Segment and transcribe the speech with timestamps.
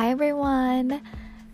[0.00, 1.02] Hi everyone!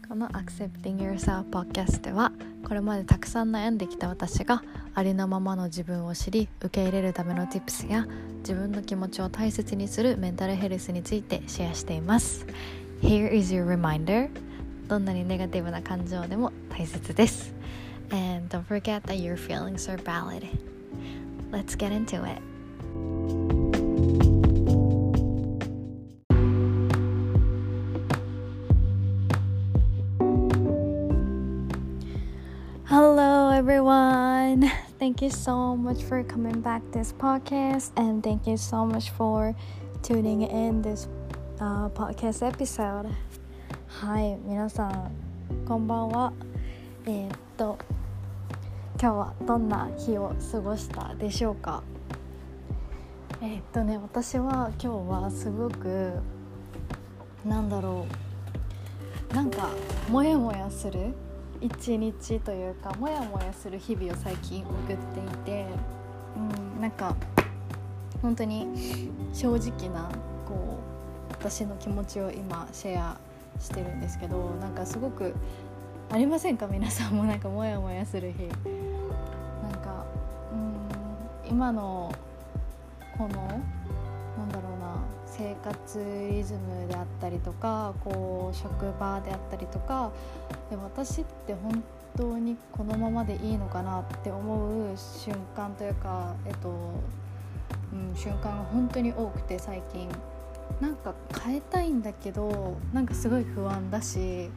[0.09, 2.31] この Accepting Yourself Podcast では
[2.65, 4.63] これまでたくさん悩んできた私が
[4.95, 8.07] ありのままの自分を知り受け入れるための Tips や
[8.43, 12.47] 自分の気持ちを大切にするメンタルヘルスについてシェアしています
[13.03, 14.31] Here is your reminder
[14.87, 17.53] どんなにネガティブな感情でも大切です
[18.13, 20.47] And don't forget that your feelings are valid
[21.51, 22.41] Let's get into it
[33.67, 34.71] everyone.
[35.01, 39.57] Thank you so much for coming back this podcast, and thank you so much for
[40.05, 41.09] tuning in this
[41.59, 43.11] uh, podcast episode.
[43.89, 45.11] はい、皆さん、
[45.67, 46.33] こんばんは。
[47.07, 47.77] えーっと、
[49.03, 51.83] 今日はどんな日を過ごしたでしょうか。
[53.43, 56.13] えーっとね、私は今日はすごく
[57.45, 58.07] なんだろ
[59.33, 59.71] う、なんか
[60.09, 61.13] モヤモヤする。
[61.61, 65.67] 一日というかモヤモヤする日々を最近送っていて、
[66.37, 67.17] うん、なんか
[68.23, 70.11] 本当に正直な
[70.47, 70.79] こ
[71.31, 73.17] う私の気持ちを今シェア
[73.61, 75.35] してるんですけどなんかすごく
[76.11, 76.67] ありませんか？
[76.67, 78.45] 皆さんもなんかモヤモヤする日。
[79.63, 80.05] なんか
[80.53, 82.13] うん今の
[83.19, 85.99] このなんだろうな生活
[86.31, 90.13] リズムであったりとかこう職場であったりとか
[90.71, 91.83] で私って本
[92.17, 96.71] 当にこのままでいいのかなって思う瞬間というか、えっと
[97.93, 100.09] うん、瞬間が本当に多くて最近。
[100.81, 104.51] なんか変えたいんだけどなんかすごい不安だし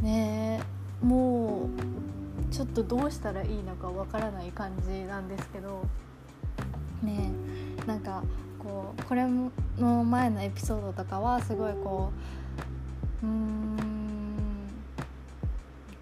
[0.00, 0.60] ね
[1.02, 1.68] も
[2.50, 5.82] うちょっとどうしたらいいのかわからない感じなんですけど
[7.02, 7.30] ね
[7.86, 8.22] なんか
[8.58, 9.26] こうこれ
[9.78, 12.12] の前のエピソードとかはすごいこ
[13.22, 13.76] ううーん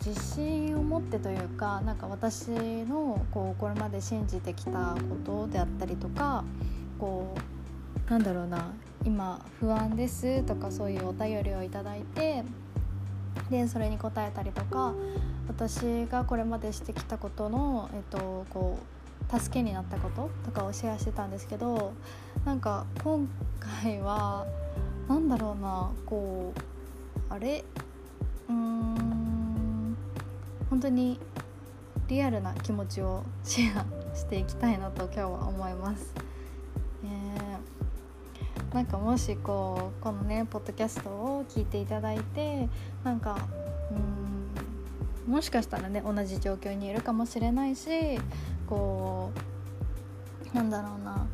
[0.04, 6.42] 自信を持ってというかなんか私のこうこれまで信じてきたことであったりとか
[6.98, 7.34] こ
[8.08, 8.72] うなんだろうな
[9.04, 12.42] 今不安ですとかそういうお便りをいただいて
[13.48, 14.92] でそれに答えたりとか
[15.46, 18.78] 私がこれまでしてきたことの、えっと、こ
[19.30, 21.92] う助けになったこととかをシェアしてたんですけど
[22.44, 23.28] なんか今
[23.82, 24.46] 回は
[25.08, 27.64] なんだろうなこうあれ？
[28.48, 29.11] うーん。
[30.72, 31.20] 本当に
[32.08, 36.14] リアルな気持ちをシェアしていきたいなと今日は思います。
[37.04, 42.70] えー、なんかもしこうこのねポッドキャストを聞いていただいて
[43.04, 43.36] なんか
[45.26, 47.90] うんもしかしたらね同じ状況にいるかもしれないし
[48.66, 49.30] こ
[50.54, 51.26] うなんだろうな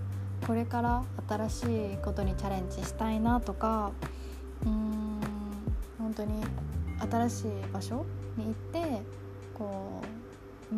[0.48, 3.92] これから新しいことにチャレンジしたいなとか
[4.66, 5.20] うん
[5.96, 6.42] 本当に
[7.08, 8.04] 新しい場所
[8.36, 9.07] に行って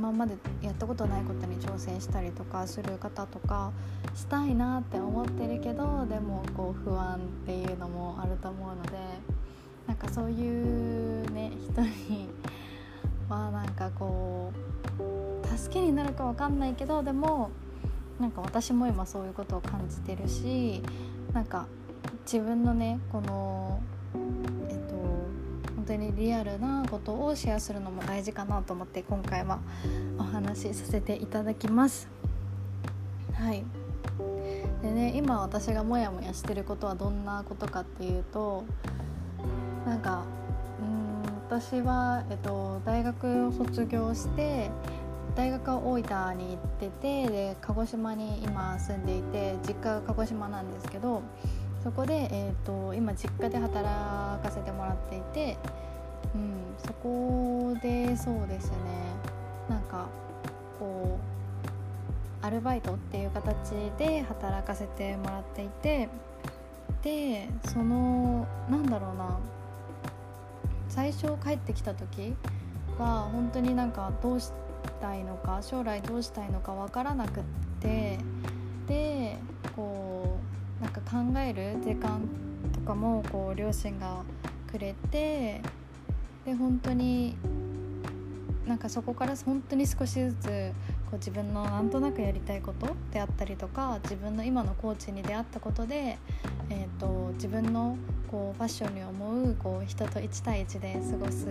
[0.01, 3.71] 今までやったことないことに挑戦したりとかする方とか
[4.15, 8.93] したいなって思ってるけどでもこう不安っていうのもあると思うので
[9.87, 12.31] なんかそういうね人に
[13.29, 14.55] まあなんかこ
[15.45, 17.51] う助けになるか分かんないけどでも
[18.19, 20.83] なんか私も今そういうことを感じてるし
[21.35, 21.67] なんか
[22.25, 23.83] 自分のねこの
[25.91, 29.59] 当にリアルなことをシェアするのも大事かなと思って今回は
[30.19, 32.09] お話しさせていただきます。
[33.35, 33.65] はい。
[34.83, 38.65] でね今私がモヤモヤしてることはどんなことかっていうと
[39.85, 40.25] なんか
[40.81, 44.71] うん私は、えっと、大学を卒業して
[45.35, 51.23] 大学は大分に行っててで鹿児島に今住んでいて実家が鹿児島なんですけど
[51.83, 55.57] そこで、えーと、今実家で働かせてもらっていて、
[56.35, 58.77] うん、そこでそうですね。
[59.69, 60.07] なんか
[60.79, 61.19] こ
[62.43, 66.09] うアルバイトっていう形で働かせてもらっていて
[67.03, 69.39] でそのなんだろうな。
[70.91, 72.35] 最初帰ってきた時
[72.99, 74.51] は本当になんかどうし
[75.01, 77.43] たいのか将来どうしたいのか分からなくっ
[77.81, 78.19] て
[78.89, 79.39] で
[79.77, 80.10] こう
[80.81, 82.21] なんか考える時間
[82.73, 84.23] とかもこう両親が
[84.71, 85.61] くれて
[86.45, 87.37] で本当に
[88.67, 90.73] なんかそこから本当に少しずつ
[91.11, 96.19] こう自分のなんとなくやりたいことであったりとか自分の今のコーチに出会ったことで、
[96.71, 97.97] えーと、自分の
[98.31, 101.47] こうファッションに思うこう人と1対1で過ごす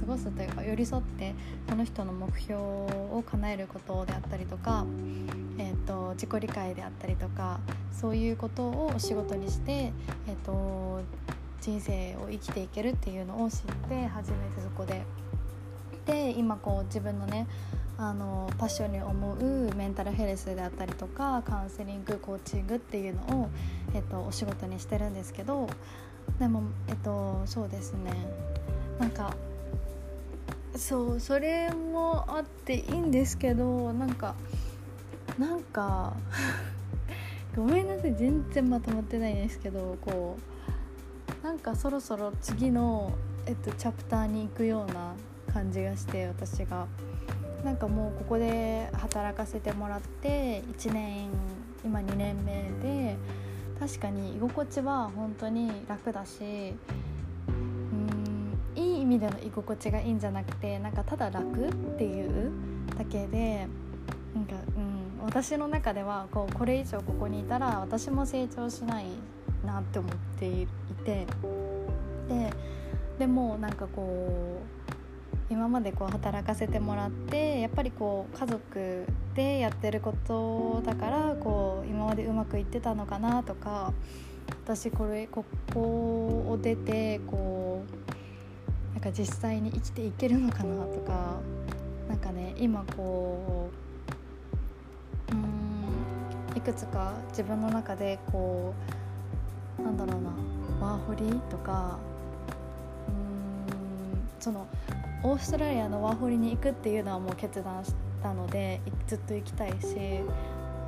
[0.00, 1.34] 過ごすというか寄り添って
[1.68, 4.84] その人の目標を叶えることであったりとか、
[6.14, 7.60] 自己理解であったりとか
[7.92, 9.92] そういうことを仕事にして、
[10.26, 11.02] えーと
[11.64, 13.58] 人生を生きていけるっていうのを知っ
[13.88, 15.02] て初めてそこで。
[16.04, 17.46] で今こう自分のね
[17.96, 23.48] あのパッションに思うメンタルヘルスであったりとかカウンセリングコーチングっていうのを、
[23.94, 25.66] えっと、お仕事にしてるんですけど
[26.38, 28.12] でもえっとそうですね。
[28.98, 29.34] なんか
[30.76, 34.34] そうそれもあっていいんですけどなんか
[35.38, 36.14] なんか
[37.56, 40.36] ごめんなさい全然まとまってないんですけどこ
[41.42, 43.12] うなんかそろそろ次の、
[43.46, 45.14] えっと、チャプターに行くような
[45.52, 46.86] 感じがして私が。
[47.64, 51.30] なんかもうここで働かせてもらって1年
[51.82, 53.16] 今2年目で
[53.80, 56.74] 確かに居心地は本当に楽だし
[57.48, 62.52] うんいい意味での居心地がいいんじゃなくてなんかただ楽っていう
[62.98, 63.66] だけで
[64.34, 64.54] なんか、
[65.24, 69.06] 私の中ではこうこれ以上ここにいたら私も成長しない
[69.64, 70.66] なって思ってい
[71.04, 71.26] て
[72.28, 72.52] で
[73.18, 74.60] でもなんかこ
[75.50, 83.92] う今までこう働かせてもらってやっぱりこう家族でやってることだからこう今までうまくいってたのかなとか
[84.64, 87.82] 私これここを出てこ
[88.90, 91.40] うなんか実際に生きていけるのかなとか
[92.08, 93.63] なんかね今こう
[96.64, 98.74] くつか自分の中でこ
[99.78, 101.98] うなんだろうなワーホリとか
[103.08, 104.66] うんその
[105.22, 109.86] オーストラリアのワーホリに行くっていうのはもう決断したのでずっと行きたいし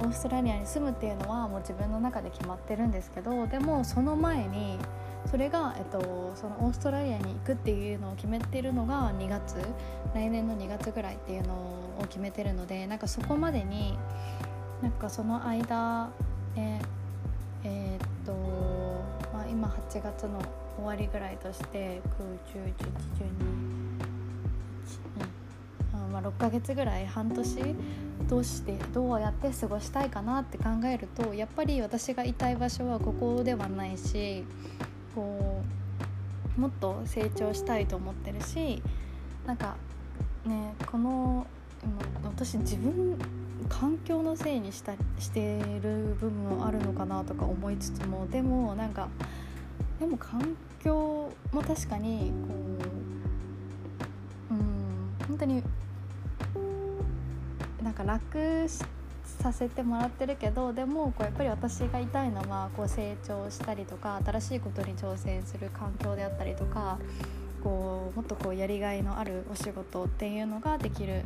[0.01, 4.79] オーストラリアに住むっていうのはもう自分の中で決まってるんですけどでもその前に
[5.31, 9.57] それが、えっと、そのオーストラリアに行くっていうのを決めてるのが2月
[10.15, 13.99] 来年の2月ぐらいっていうのを決めてるのでなんかそこまでに
[14.83, 16.11] なんかその間
[16.57, 16.79] え
[17.65, 18.33] えー、っと、
[19.33, 20.41] まあ、今8月の
[20.77, 22.01] 終わりぐらいとして
[22.55, 22.87] 9 1 1 1 1
[23.63, 23.67] 2
[26.13, 27.75] まあ、6ヶ月ぐらい半年
[28.27, 34.43] どうしてどうやって過ごしたいかなって考えるとやっぱり私がいたい場所はここではないし
[35.15, 35.63] こ
[36.57, 38.83] うもっと成長したいと思ってるし
[39.47, 39.77] なんか
[40.47, 41.47] ねこの
[42.25, 43.19] 私自分
[43.69, 49.09] 環境のせいにしたしてる部分もあるのかなとか思いつつもでもなんか
[49.99, 52.55] でも環境も確かにこ
[54.51, 55.63] ううん本当に
[57.83, 58.69] なんか楽
[59.27, 66.99] させてもらってるけどでもこうやっぱり私がいたいのはこう成長したりとか新しいことに挑戦する環境であったりとか
[67.63, 71.25] こうもっとこうやりがいのあるお仕事っていうのができる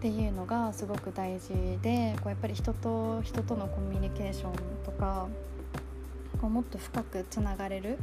[0.00, 4.52] っていうのがすごく大事でこうやっぱり人と人とのコミュニケーション
[4.82, 5.28] とか
[6.40, 7.98] こうもっと深くつながれる、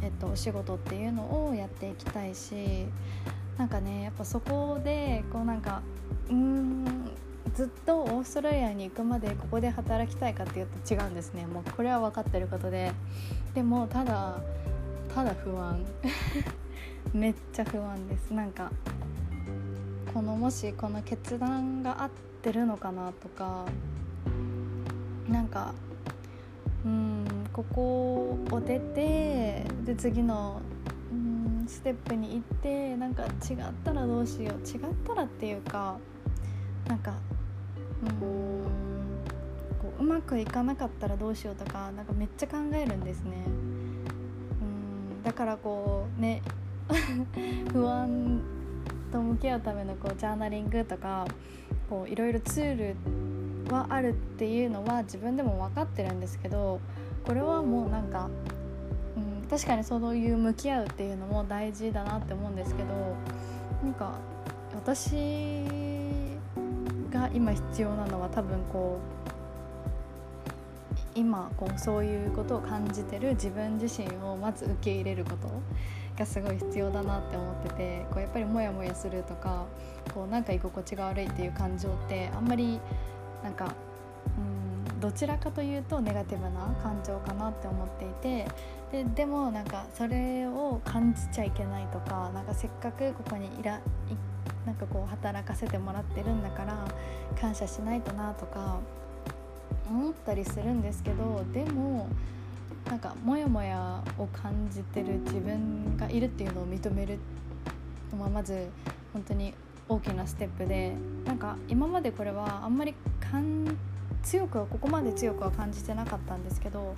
[0.00, 2.86] えっと、お仕事っていうのをやっていきたいし
[3.58, 5.82] なんかねやっぱそこでこうなんか
[6.30, 7.10] うーん
[7.54, 11.44] ずっとオーストラリアに行くまでここで働きたいかっていうと違うんですね。
[11.44, 12.92] もうこれは分かってることで。
[13.54, 14.38] でもただ
[15.14, 15.84] ただ不安。
[17.12, 18.32] めっちゃ不安です。
[18.32, 18.72] なんか
[20.14, 22.10] このもしこの決断が合っ
[22.42, 23.64] てるのかなとか
[25.26, 25.72] なんか
[26.84, 30.60] うんここを出てで次の
[31.10, 35.96] うんステップに行ってなんか違ったらどうしよう違ったらっていうか
[36.88, 37.14] なんか
[38.02, 38.10] うん
[39.80, 43.44] こううまくいかなかったらどうしようとかなんかめっちゃ考えるんですね。
[44.60, 46.42] うんだからこうね
[47.72, 48.42] 不安
[49.12, 51.26] と向き合うためのこうジャーナリングとか
[51.88, 52.96] こういろいろツール
[53.72, 56.80] はあるっていうのは自分でも分かってるんですけど
[57.24, 58.30] これはもうなんかん
[59.48, 62.88] 確かにそういう向き合うっていうのも大事だなって思うんですけど
[63.82, 64.18] なんか
[64.74, 65.10] 私
[67.12, 69.22] が今必要なのは多分こう
[71.14, 75.48] 今こうそういうことを感じてる自分自身をまず受け入れること。
[76.18, 79.66] がすごい必要だなって思っててこうやっぱりモヤモヤするとか
[80.14, 82.80] こうなんか居心地が悪いっていう感情ってあんまり
[83.42, 83.74] なんか
[84.36, 88.46] うんどちらかというとネガティブな感情かなって思っていて
[88.92, 93.80] ででもなんかそれを感じちゃいけないとかなんかせっかくここにいら
[94.66, 96.86] なんかこう働かせてもらってるんだから
[97.40, 98.78] 感謝しないとなとか
[99.88, 102.08] 思ったりするんですけどでも
[102.86, 107.18] なんかモヤモヤを感じてる自分がいるっていうのを認める
[108.12, 108.68] のはまず
[109.12, 109.54] 本当に
[109.88, 112.94] 大きなステップでなんか今までこれはあんまり
[114.22, 116.94] 強くはここまで強くは感じてなかったんですけど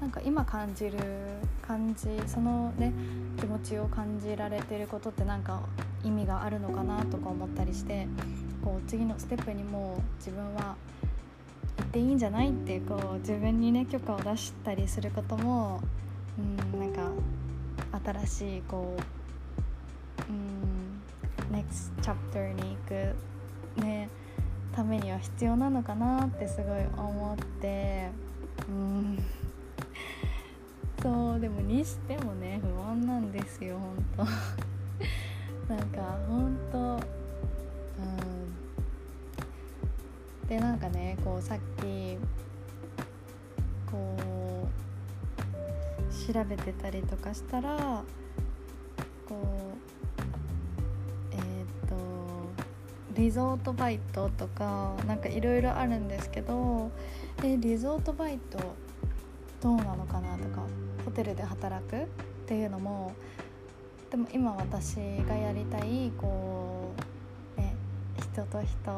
[0.00, 0.98] なんか今感じる
[1.62, 2.92] 感じそのね
[3.38, 5.62] 気持ちを感じられてることってなんか
[6.02, 8.06] 意味があるのかなとか思ったりして
[8.62, 10.76] こう次のステップにも自分は
[11.94, 15.80] っていいんじゃないってこう自分にね許可を出したりすることも
[16.36, 17.08] うんなんか
[18.26, 24.08] 新しいこううん next chapter に行くね
[24.74, 28.10] ためには必要なのかなってすごい思って
[28.68, 29.18] うん。
[31.00, 33.78] そうでもにしてもね不安なんですよ
[34.16, 34.63] 本当。
[40.54, 42.16] でなんかねこうさっき
[43.90, 44.16] こ
[46.28, 48.04] う調べてたりとかしたら
[49.28, 49.34] こ
[51.32, 51.96] うえっ、ー、と
[53.16, 56.92] リゾートバイトとかなんかいろいろあるんですけど
[57.42, 58.60] えリゾートバイト
[59.60, 60.62] どうなのかなとか
[61.04, 62.06] ホテルで働くっ
[62.46, 63.12] ていうのも
[64.08, 67.13] でも今私がやりたいこう、
[68.34, 68.90] 人と人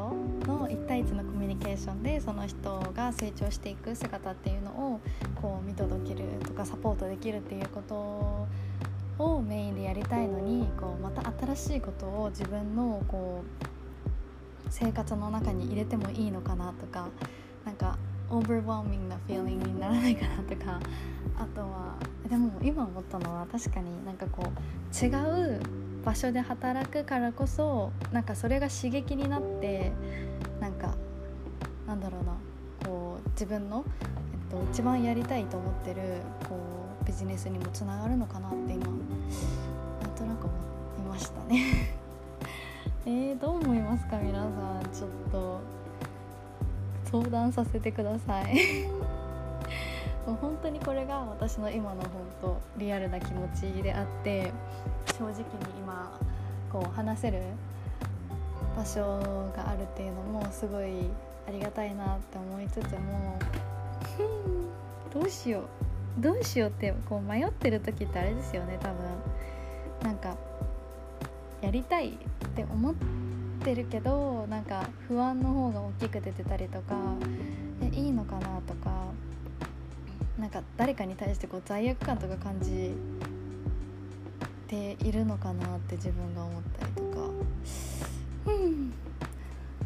[0.47, 4.99] の1対1のコミュニケーションでその人が成長していく姿っていうのを
[5.39, 13.67] こう見届けるとかサポートできるっていうことをメインでやりたいのにこうまた新しいことを自分のこう
[14.71, 17.07] 生活の中に入れてもいいのかなとか
[17.63, 17.95] なんか
[18.31, 20.79] オーバーワーミングなフィーリングにならないかなとか
[21.37, 21.95] あとは
[22.27, 25.61] でも今思ったのは確かになんかこう違う
[26.07, 29.91] 場所で働くからこそなんかそれが刺激になって
[30.61, 30.95] なんか
[31.85, 32.31] なんだろうな
[32.85, 33.83] こう自分の、
[34.49, 36.55] えっと、一番やりたいと思ってるこ
[37.03, 41.93] うビジネスにもつながるのかなって今なんとなく思いましたね。
[43.05, 44.83] えー、どう思いますか皆さん。
[44.93, 45.59] ちょっと
[47.11, 48.55] 相談させてください。
[50.25, 52.11] もう本当にこれが私の今の本
[52.41, 54.53] 当リアルな気持ちであって
[55.17, 55.43] 正直に
[55.79, 56.19] 今
[56.71, 57.41] こう話せる
[58.75, 59.01] 場所
[59.55, 61.09] があるっていうのもすごい
[61.47, 63.39] ありがたいなって思いつつも
[65.13, 65.61] どうしよ
[66.19, 68.97] うどうしようってこう迷ってる時ってあれですよね多分。
[70.03, 70.37] なんか
[71.61, 72.13] やりたいっ
[72.55, 72.95] て思っ
[73.63, 76.95] てるけどなんか不安の方が大きく出てたりとか
[77.81, 78.91] えいいのかなとか
[80.39, 82.93] なんか誰かに対してこう罪悪感とか感じ
[84.67, 87.29] ているのかなって自分が思ったりとか。
[88.47, 88.91] うん。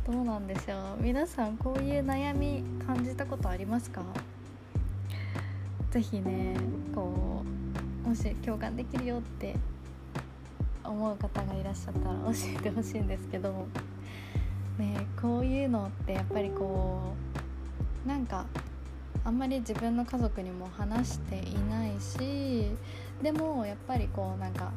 [0.06, 1.02] どうなんでしょう。
[1.02, 4.04] 皆さんこういう悩み感じたことありますか？
[5.92, 6.56] 是非ね
[6.96, 7.44] こ
[8.06, 9.56] うもし共感できるよって
[10.84, 13.68] 思う方がいらっしゃったら教えてほしいんですけど
[14.80, 17.14] ねこういうのってやっぱりこ
[18.06, 18.46] うなんか
[19.24, 22.72] あんまり自分の家族にも話していないし
[23.22, 24.72] でもやっぱりこうなんか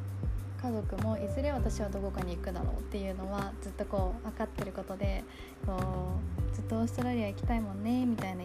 [0.62, 5.22] 家族もいずれ私はどこかに行くだろうっていうのはずっとこう分かってることで
[5.66, 5.78] こ
[6.52, 8.44] うずっとオーストラリア行きたいもんねみたいな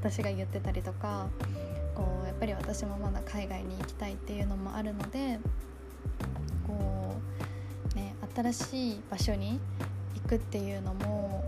[0.00, 1.28] 私が言ってたりとか
[1.94, 5.38] こうやっぱり私もまだ海外に行きたいっていうのもあるので
[6.66, 7.14] こ
[7.92, 9.60] う、ね、新しい場所に
[10.14, 11.44] 行くっていうのも、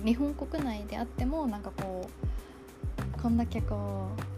[0.00, 2.08] うん、日本国内であってもなんかこ
[3.18, 4.33] うこんだけこうなんだろう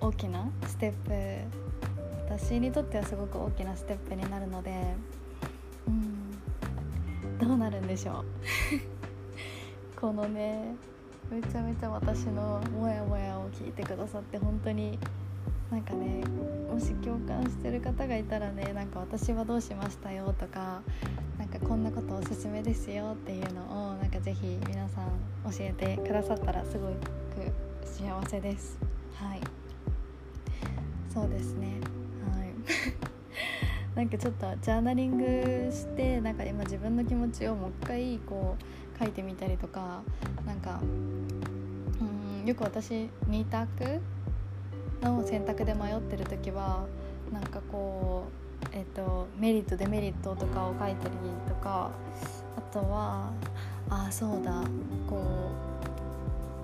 [0.00, 4.94] 大きなステップ私にとってはすごく大きなステップになるので、
[5.86, 8.20] うん、どうなるんでしょ
[9.96, 9.98] う？
[10.00, 10.74] このね
[11.30, 14.98] めちゃめちゃ私のモヤモヤを聞いてくださって本当に
[15.70, 16.22] なんかね
[16.72, 20.80] もし共感してる方がいたらねなんか私はどうしましたよとか
[21.38, 25.06] なんかこんなことおすすめですよっていうのをなんかぜひ皆さん
[25.50, 26.94] 教えてくださったらすごく
[27.84, 28.78] 幸せです。
[29.14, 29.57] はい。
[31.12, 31.80] そうですね。
[32.36, 32.54] はい。
[33.96, 40.02] なんかちょっとジャーナリングしてなんか今自分の気持ちをもう一回こう書いてみたりとか
[40.46, 40.80] なんか
[42.00, 44.00] うんよく私2択
[45.02, 46.86] の選択で迷ってる時は
[47.32, 48.28] なんかこ
[48.62, 51.14] う、えーと、メリットデメリットとかを書いたり
[51.48, 51.90] とか
[52.56, 53.30] あとは
[53.90, 54.62] ああそうだ
[55.08, 55.67] こう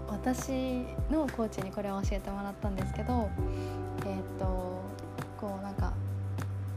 [0.09, 3.29] 私のコーチにこれを教えてもらったんですけど
[4.07, 4.45] えっ、と
[5.41, 5.93] こうなんか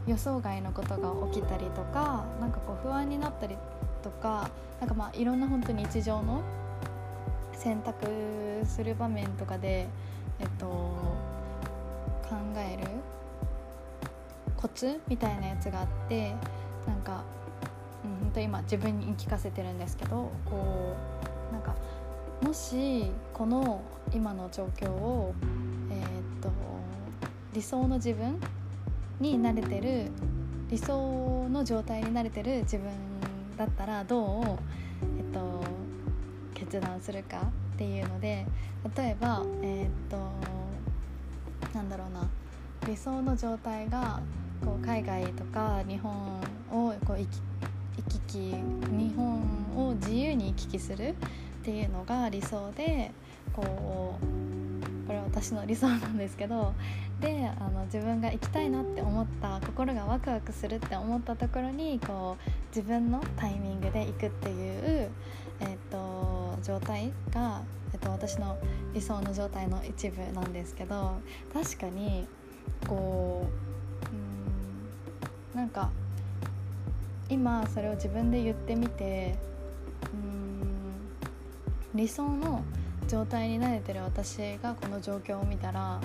[0.06, 3.56] 予想外のことが起きたりとかなんかこう不安になったり
[4.02, 6.42] とかなんかまあいろんな本当に日常の
[7.52, 8.06] 選択
[8.64, 9.88] する場面とかで
[10.38, 12.88] えっと考える
[14.56, 16.34] コツみたいなやつがあって
[16.86, 17.24] なんか、
[18.04, 20.94] うん、本当今自分に聞かせてるんですけどこ
[21.50, 21.74] うなんか
[22.42, 25.34] もしこの今の状況を、
[25.90, 26.00] えー、っ
[26.40, 26.50] と
[27.52, 28.40] 理想の自分
[29.20, 30.10] に慣れてる
[30.70, 32.90] 理想の状態に慣れてる自分
[33.56, 34.44] だったらどう、
[35.18, 35.64] えっと、
[36.54, 37.38] 決断するか
[37.74, 38.46] っていうので
[38.96, 40.16] 例えばえー、っと
[41.74, 42.28] なんだろうな
[42.86, 44.20] 理想の状態が
[44.64, 46.12] こう海外とか日本
[46.70, 47.40] をこう行き
[47.96, 48.38] 行き来
[48.90, 49.42] 日本
[49.76, 51.16] を自由に行き来する
[51.62, 53.10] っていうのが理想で
[53.52, 56.74] こうこれは私の理想なんですけど
[57.20, 65.10] であの自分が行きたいなって思った心がワクワクするって思ったところにこう自分のタイミングで行くっていう、
[65.60, 67.62] えーと、状態が、
[67.92, 68.58] えーと、私の
[68.92, 71.18] 理想の状態の一部なんですけど
[71.52, 72.26] 確かに
[72.86, 73.46] こ
[74.04, 75.90] ううんなんか
[77.30, 79.36] 今それを自分で言ってみて
[81.98, 82.62] 理想の
[83.08, 86.00] 状態に慣れてる私がこの状況を見たら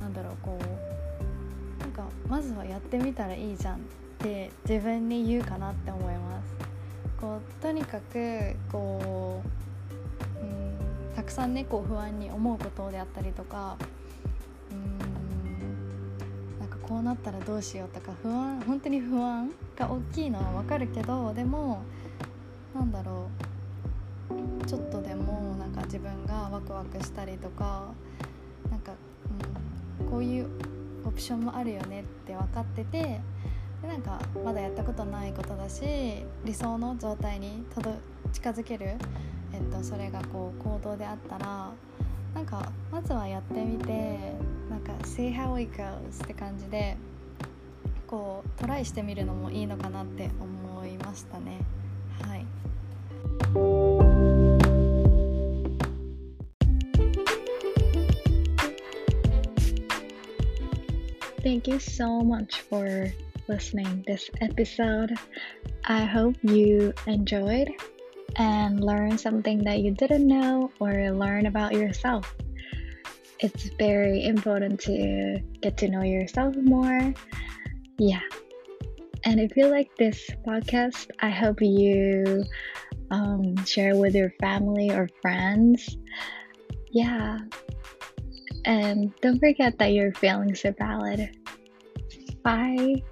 [0.00, 3.78] なんだろうこうなんかまずはやってみたらいいじゃんっ
[4.16, 6.54] て自分に言うかなって思います。
[7.20, 9.42] こうとにかくこ
[10.40, 13.76] う、うん、たくさんねこう不安に思うことであったりとか
[14.70, 14.98] うん
[16.58, 21.82] なんかこうなったらどうしようとか不安本当に不安が大きいのはわかるけどでも
[22.74, 23.45] なんだろう
[24.66, 27.84] ちょっとでもなんか自分がワクワクしたりとか
[28.70, 28.92] なんか、
[30.00, 30.46] うん、こういう
[31.04, 33.20] オプションもあるよねって分かってて
[33.82, 35.82] でなんかまだやったことないことだし
[36.44, 37.64] 理想の状態に
[38.32, 38.96] 近づける、
[39.52, 41.70] えっと、それがこう行動であったら
[42.34, 44.34] なんかまずはやってみて
[44.68, 45.86] なんか「see how it goes」
[46.24, 46.96] って感じで
[48.06, 51.60] こうトライしてみるのもいいのかなって思いましたね
[52.22, 53.85] はい。
[61.56, 63.10] Thank you so much for
[63.48, 65.14] listening this episode.
[65.86, 67.70] I hope you enjoyed
[68.36, 72.34] and learned something that you didn't know or learn about yourself.
[73.40, 77.14] It's very important to get to know yourself more.
[77.96, 78.20] Yeah.
[79.24, 82.44] And if you like this podcast, I hope you
[83.10, 85.96] um, share with your family or friends.
[86.90, 87.38] Yeah.
[88.66, 91.30] And don't forget that your feelings are valid.
[92.46, 93.02] Bye.